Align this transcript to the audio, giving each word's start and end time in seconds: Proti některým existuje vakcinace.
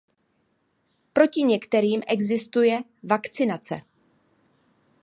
Proti 1.13 1.43
některým 1.43 2.01
existuje 2.07 2.81
vakcinace. 3.03 3.81